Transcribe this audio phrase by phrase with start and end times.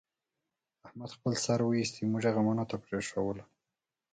[0.85, 3.43] احمد خپل سر وایست، موږ یې غمونو ته پرېښودلو.